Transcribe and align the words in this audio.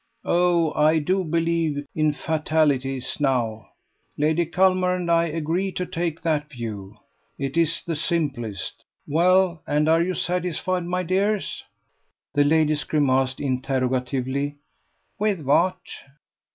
Oh, 0.25 0.73
I 0.73 0.97
do 0.97 1.23
believe 1.23 1.85
in 1.93 2.11
fatalities 2.13 3.17
now. 3.19 3.67
Lady 4.17 4.47
Culmer 4.47 4.95
and 4.95 5.11
I 5.11 5.27
agree 5.27 5.71
to 5.73 5.85
take 5.85 6.23
that 6.23 6.49
view: 6.49 6.97
it 7.37 7.55
is 7.55 7.83
the 7.85 7.95
simplest. 7.95 8.83
Well, 9.05 9.61
and 9.67 9.87
are 9.87 10.01
you 10.01 10.15
satisfied, 10.15 10.85
my 10.85 11.03
dears?" 11.03 11.63
The 12.33 12.43
ladies 12.43 12.83
grimaced 12.83 13.39
interrogatively: 13.39 14.55
"With 15.19 15.41
what?" 15.41 15.77